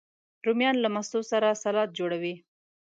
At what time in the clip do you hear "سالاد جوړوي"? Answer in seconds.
1.63-2.35